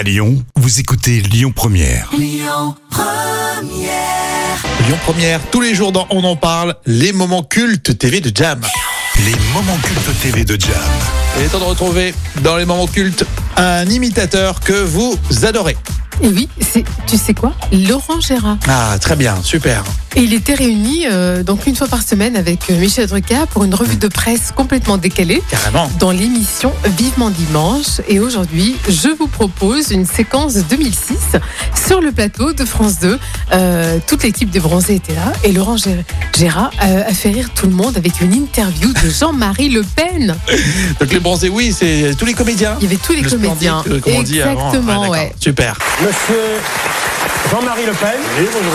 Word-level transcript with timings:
À 0.00 0.02
Lyon, 0.02 0.42
vous 0.56 0.80
écoutez 0.80 1.20
Lyon 1.20 1.52
Première. 1.54 2.08
Lyon 2.16 2.74
Première, 5.04 5.40
tous 5.50 5.60
les 5.60 5.74
jours 5.74 5.92
dans 5.92 6.06
On 6.08 6.24
en 6.24 6.36
parle, 6.36 6.74
les 6.86 7.12
moments 7.12 7.42
cultes 7.42 7.98
TV 7.98 8.22
de 8.22 8.34
Jam. 8.34 8.62
Les 9.26 9.34
moments 9.52 9.76
cultes 9.82 10.18
TV 10.22 10.46
de 10.46 10.58
Jam. 10.58 10.72
Il 11.36 11.44
est 11.44 11.48
temps 11.48 11.58
de 11.58 11.64
retrouver 11.64 12.14
dans 12.42 12.56
les 12.56 12.64
moments 12.64 12.86
cultes 12.86 13.26
un 13.58 13.84
imitateur 13.84 14.60
que 14.60 14.72
vous 14.72 15.18
adorez. 15.42 15.76
Et 16.22 16.28
oui, 16.28 16.48
c'est, 16.62 16.84
tu 17.06 17.18
sais 17.18 17.34
quoi? 17.34 17.52
Laurent 17.70 18.20
Gérard. 18.20 18.56
Ah, 18.68 18.96
très 18.98 19.16
bien, 19.16 19.36
super. 19.42 19.84
Et 20.16 20.22
il 20.22 20.34
était 20.34 20.54
réuni 20.54 21.06
euh, 21.08 21.44
donc 21.44 21.66
une 21.66 21.76
fois 21.76 21.86
par 21.86 22.02
semaine 22.02 22.34
avec 22.36 22.68
euh, 22.68 22.76
Michel 22.78 23.06
Drucker 23.06 23.46
pour 23.50 23.62
une 23.62 23.74
revue 23.74 23.96
de 23.96 24.08
presse 24.08 24.50
complètement 24.54 24.98
décalée 24.98 25.40
Carrément. 25.48 25.88
dans 26.00 26.10
l'émission 26.10 26.72
Vivement 26.98 27.30
Dimanche. 27.30 28.00
Et 28.08 28.18
aujourd'hui, 28.18 28.74
je 28.88 29.08
vous 29.16 29.28
propose 29.28 29.92
une 29.92 30.04
séquence 30.06 30.54
de 30.54 30.62
2006 30.62 31.16
sur 31.86 32.00
le 32.00 32.10
plateau 32.10 32.52
de 32.52 32.64
France 32.64 32.98
2. 32.98 33.18
Euh, 33.52 33.98
toute 34.06 34.24
l'équipe 34.24 34.50
des 34.50 34.58
Bronzés 34.58 34.96
était 34.96 35.14
là 35.14 35.32
et 35.44 35.52
Laurent 35.52 35.76
Gé- 35.76 36.02
Gérard 36.36 36.70
euh, 36.82 37.02
a 37.06 37.14
fait 37.14 37.30
rire 37.30 37.50
tout 37.54 37.66
le 37.66 37.72
monde 37.72 37.96
avec 37.96 38.20
une 38.20 38.34
interview 38.34 38.92
de 38.92 39.08
Jean-Marie 39.08 39.68
Le 39.68 39.82
Pen. 39.84 40.34
Donc 41.00 41.12
les 41.12 41.20
bronzés, 41.20 41.48
oui, 41.48 41.72
c'est 41.76 42.14
tous 42.18 42.24
les 42.24 42.34
comédiens. 42.34 42.76
Il 42.80 42.84
y 42.84 42.86
avait 42.88 42.96
tous 42.96 43.12
les 43.12 43.22
Le 43.22 43.30
comédiens. 43.30 43.80
splendide, 43.82 44.02
comme 44.02 44.12
on 44.14 44.22
dit 44.22 44.42
avant. 44.42 44.68
Exactement, 44.72 45.02
Ah, 45.04 45.10
ouais. 45.10 45.32
Super. 45.38 45.78
Monsieur 46.02 46.34
Jean-Marie 47.50 47.84
Le 47.84 47.92
Pen. 47.92 48.20
Oui, 48.38 48.48
bonjour. 48.52 48.72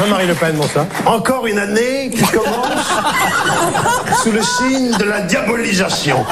Jean-Marie 0.00 0.26
Le 0.26 0.34
Pen, 0.34 0.56
bonsoir. 0.56 0.86
Encore 1.06 1.46
une 1.46 1.58
année 1.58 2.10
qui 2.10 2.24
commence 2.24 2.90
sous 4.22 4.32
le 4.32 4.42
signe 4.42 4.90
de 4.98 5.04
la 5.04 5.20
diabolisation. 5.20 6.24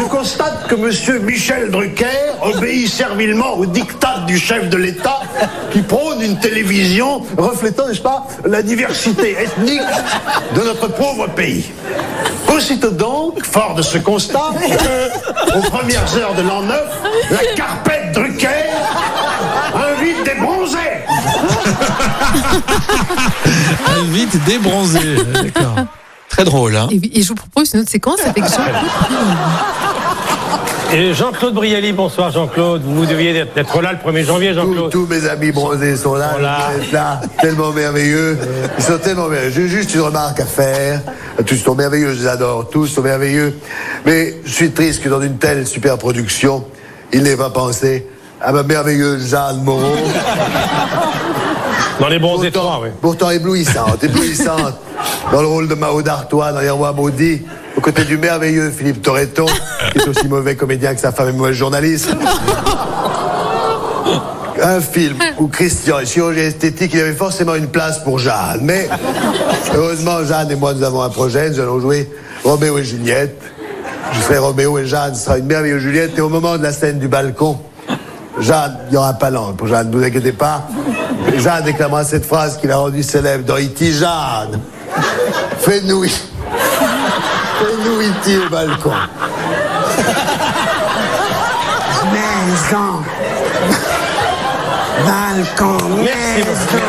Je 0.00 0.04
constate 0.06 0.66
que 0.66 0.74
Monsieur 0.74 1.20
Michel 1.20 1.70
Drucker 1.70 2.06
obéit 2.42 2.88
servilement 2.88 3.52
au 3.54 3.66
diktat 3.66 4.24
du 4.26 4.36
chef 4.36 4.68
de 4.68 4.76
l'État 4.76 5.20
qui 5.70 5.82
prône 5.82 6.22
une 6.22 6.40
télévision 6.40 7.22
reflétant, 7.38 7.86
n'est-ce 7.86 8.00
pas, 8.00 8.26
la 8.44 8.62
diversité 8.62 9.36
ethnique 9.40 9.80
de 10.56 10.60
notre 10.60 10.88
pauvre 10.88 11.28
pays. 11.28 11.70
Aussitôt 12.48 12.90
donc, 12.90 13.44
fort 13.44 13.74
de 13.74 13.82
ce 13.82 13.98
constat, 13.98 14.50
aux 15.54 15.70
premières 15.70 16.16
heures 16.16 16.34
de 16.34 16.42
l'an 16.42 16.62
9, 16.62 16.82
la 17.30 17.54
carpette 17.54 18.12
Drucker 18.12 18.48
invite 19.74 20.24
des 20.24 20.34
bronzés. 20.40 20.78
Ah, 21.08 22.32
Vite 24.06 24.44
débronzé. 24.44 24.98
D'accord. 25.32 25.76
Très 26.28 26.44
drôle, 26.44 26.76
hein. 26.76 26.88
Et, 26.90 27.22
je 27.22 27.28
vous 27.28 27.34
propose 27.34 27.72
une 27.74 27.80
autre 27.80 27.90
séquence 27.90 28.20
avec 28.24 28.44
Jean-Claude. 28.44 28.74
Et 30.92 31.14
Jean-Claude 31.14 31.54
Brialy, 31.54 31.92
bonsoir 31.92 32.30
Jean-Claude. 32.32 32.82
Vous 32.84 33.06
deviez 33.06 33.36
être 33.56 33.80
là 33.82 33.92
le 33.92 33.98
1er 33.98 34.24
janvier, 34.24 34.48
Tous, 34.50 34.54
Jean-Claude. 34.56 34.90
tous 34.90 35.06
mes 35.06 35.28
amis 35.28 35.52
bronzés 35.52 35.96
sont 35.96 36.14
là, 36.14 36.30
Voilà. 36.32 36.58
ils 36.80 36.86
sont 36.86 36.92
là, 36.92 37.20
tellement 37.40 37.70
merveilleux. 37.72 38.38
Ils 38.78 38.84
sont 38.84 38.98
tellement 38.98 39.28
merveilleux. 39.28 39.52
J'ai 39.52 39.68
juste 39.68 39.94
une 39.94 40.00
remarque 40.02 40.40
à 40.40 40.46
faire. 40.46 41.00
Tous 41.46 41.56
sont 41.56 41.74
merveilleux, 41.74 42.14
je 42.14 42.20
les 42.20 42.26
adore, 42.28 42.68
tous 42.70 42.86
sont 42.86 43.02
merveilleux. 43.02 43.56
Mais 44.04 44.36
je 44.44 44.52
suis 44.52 44.70
triste 44.72 45.02
que 45.02 45.08
dans 45.08 45.20
une 45.20 45.38
telle 45.38 45.66
super 45.66 45.98
production, 45.98 46.64
il 47.12 47.22
n'ait 47.22 47.36
pas 47.36 47.50
pensé 47.50 48.06
à 48.40 48.52
ma 48.52 48.62
merveilleuse 48.62 49.28
Jeanne 49.30 49.62
Moreau. 49.62 49.94
Dans 52.00 52.08
les 52.08 52.18
Pourtant, 52.18 52.50
3, 52.50 52.80
oui. 52.82 52.88
pourtant 53.00 53.30
éblouissante, 53.30 54.02
éblouissante. 54.02 54.74
Dans 55.32 55.40
le 55.42 55.46
rôle 55.46 55.68
de 55.68 55.74
Mao 55.74 56.02
d'Artois 56.02 56.52
dans 56.52 56.60
Les 56.60 56.70
Rois 56.70 56.92
Maudits, 56.92 57.42
aux 57.76 57.80
côtés 57.80 58.04
du 58.04 58.16
merveilleux 58.18 58.70
Philippe 58.70 59.02
Torreton, 59.02 59.46
qui 59.92 59.98
est 59.98 60.08
aussi 60.08 60.26
mauvais 60.28 60.56
comédien 60.56 60.94
que 60.94 61.00
sa 61.00 61.12
femme 61.12 61.28
est 61.28 61.32
mauvaise 61.32 61.54
journaliste. 61.56 62.10
Un 64.62 64.80
film 64.80 65.16
où 65.38 65.46
Christian 65.48 66.00
est 66.00 66.06
chirurgien 66.06 66.44
esthétique, 66.44 66.92
il 66.94 67.00
avait 67.00 67.12
forcément 67.14 67.54
une 67.54 67.68
place 67.68 67.98
pour 68.02 68.18
Jeanne. 68.18 68.60
Mais 68.62 68.88
heureusement, 69.74 70.22
Jeanne 70.24 70.50
et 70.50 70.56
moi, 70.56 70.74
nous 70.74 70.82
avons 70.82 71.02
un 71.02 71.08
projet. 71.08 71.48
Nous 71.50 71.60
allons 71.60 71.80
jouer 71.80 72.10
Roméo 72.44 72.76
et 72.78 72.84
Juliette. 72.84 73.40
Je 74.12 74.20
serai 74.20 74.38
Roméo 74.38 74.76
et 74.78 74.86
Jeanne 74.86 75.14
sera 75.14 75.38
une 75.38 75.46
merveilleuse 75.46 75.80
Juliette. 75.80 76.18
Et 76.18 76.20
au 76.20 76.28
moment 76.28 76.58
de 76.58 76.62
la 76.62 76.72
scène 76.72 76.98
du 76.98 77.08
balcon, 77.08 77.58
Jeanne, 78.38 78.76
il 78.88 78.92
n'y 78.92 78.96
aura 78.98 79.14
pas 79.14 79.30
langue 79.30 79.56
pour 79.56 79.66
Jeanne, 79.66 79.90
ne 79.90 79.96
vous 79.96 80.04
inquiétez 80.04 80.32
pas. 80.32 80.66
Jeanne 81.38 81.64
déclamera 81.64 82.04
cette 82.04 82.26
phrase 82.26 82.58
qu'il 82.58 82.70
a 82.70 82.76
rendue 82.76 83.02
célèbre 83.02 83.44
dans 83.44 83.56
E.T. 83.56 83.92
Jeanne, 83.92 84.60
fais-nous 85.58 86.04
fais-nous 86.04 88.00
E.T. 88.00 88.38
au 88.38 88.48
balcon. 88.48 88.92
Maison. 92.12 93.02
Balcon. 95.06 95.78
Merci 96.02 96.38
Maison. 96.38 96.84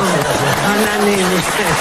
Bonne 0.66 0.88
année, 1.02 1.18
Michel. 1.18 1.76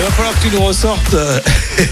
Il 0.00 0.04
va 0.04 0.10
falloir 0.12 0.34
que 0.34 0.48
tu 0.48 0.54
nous 0.54 0.62
ressortes 0.62 1.12
euh, 1.12 1.38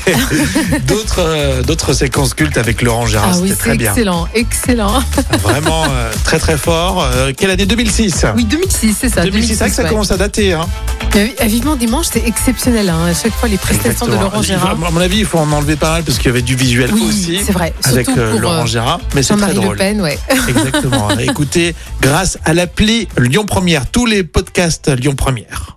d'autres 0.86 1.18
euh, 1.18 1.62
d'autres 1.62 1.92
séquences 1.92 2.32
cultes 2.32 2.56
avec 2.56 2.80
Laurent 2.80 3.04
Gérard. 3.04 3.32
Ah 3.34 3.38
oui, 3.42 3.50
c'est 3.50 3.56
très 3.56 3.76
bien. 3.76 3.90
excellent, 3.90 4.26
excellent. 4.34 5.02
Vraiment 5.42 5.84
euh, 5.84 6.10
très 6.24 6.38
très 6.38 6.56
fort. 6.56 7.06
Quelle 7.36 7.50
année? 7.50 7.66
2006 7.66 8.24
Oui, 8.34 8.46
2006, 8.46 8.96
c'est 8.98 9.08
ça. 9.10 9.24
2006, 9.24 9.48
c'est 9.48 9.58
vrai 9.58 9.68
que 9.68 9.76
ça 9.76 9.82
ouais. 9.82 9.88
commence 9.90 10.10
à 10.10 10.16
dater. 10.16 10.54
Hein. 10.54 10.66
Mais 11.14 11.34
oui, 11.38 11.48
Vivement 11.48 11.76
Dimanche, 11.76 12.06
c'est 12.10 12.26
exceptionnel. 12.26 12.88
Hein. 12.88 13.08
À 13.10 13.14
chaque 13.14 13.34
fois, 13.34 13.46
les 13.46 13.58
prestations 13.58 14.06
de. 14.06 14.12
Laurent 14.12 14.40
Gérard. 14.40 14.70
À 14.70 14.90
mon 14.90 15.00
avis, 15.02 15.18
il 15.18 15.26
faut 15.26 15.38
en 15.38 15.52
enlever 15.52 15.76
pas 15.76 15.90
mal 15.90 16.02
parce 16.02 16.16
qu'il 16.16 16.28
y 16.28 16.30
avait 16.30 16.40
du 16.40 16.56
visuel 16.56 16.90
Oui, 16.94 17.02
aussi. 17.06 17.40
c'est 17.44 17.52
vrai. 17.52 17.74
Avec 17.84 18.06
pour, 18.06 18.40
Laurent 18.40 18.64
Gérard. 18.64 19.00
Mais 19.14 19.22
c'est 19.22 19.34
très 19.36 19.52
Jean-Marie 19.52 19.56
Le 19.56 19.62
drôle. 19.62 19.76
Pen, 19.76 20.00
ouais. 20.00 20.18
Exactement. 20.48 21.10
Écoutez, 21.18 21.74
grâce 22.00 22.38
à 22.46 22.54
l'appli 22.54 23.06
Lyon 23.18 23.44
Première, 23.44 23.86
tous 23.86 24.06
les 24.06 24.24
podcasts 24.24 24.88
Lyon 24.88 25.14
Première. 25.14 25.76